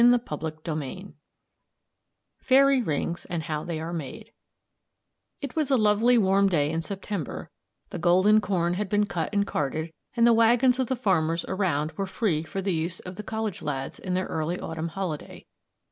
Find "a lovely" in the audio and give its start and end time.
5.69-6.17